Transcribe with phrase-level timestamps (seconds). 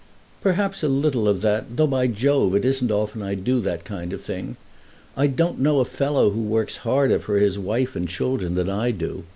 [0.41, 4.13] "Perhaps a little of that; though, by Jove, it isn't often I do that kind
[4.13, 4.57] of thing.
[5.15, 8.89] I don't know a fellow who works harder for his wife and children than I
[8.89, 9.25] do.